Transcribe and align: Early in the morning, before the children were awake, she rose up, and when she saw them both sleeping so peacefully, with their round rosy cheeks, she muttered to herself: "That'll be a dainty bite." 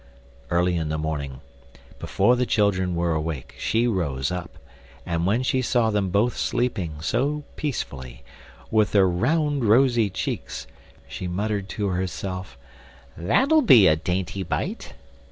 Early 0.49 0.77
in 0.77 0.89
the 0.89 0.97
morning, 0.97 1.41
before 1.99 2.35
the 2.35 2.47
children 2.47 2.95
were 2.95 3.13
awake, 3.13 3.53
she 3.59 3.85
rose 3.87 4.31
up, 4.31 4.57
and 5.05 5.27
when 5.27 5.43
she 5.43 5.61
saw 5.61 5.91
them 5.91 6.09
both 6.09 6.35
sleeping 6.35 6.99
so 7.01 7.43
peacefully, 7.55 8.23
with 8.71 8.93
their 8.93 9.07
round 9.07 9.63
rosy 9.63 10.09
cheeks, 10.09 10.65
she 11.07 11.27
muttered 11.27 11.69
to 11.77 11.89
herself: 11.89 12.57
"That'll 13.15 13.61
be 13.61 13.85
a 13.85 13.95
dainty 13.95 14.41
bite." 14.41 14.95